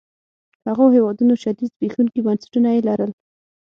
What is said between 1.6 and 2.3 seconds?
زبېښونکي